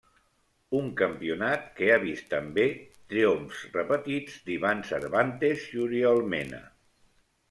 [0.77, 2.65] Un campionat que ha vist també
[3.13, 6.63] triomfs repetits d'Ivan Cervantes i Oriol Mena.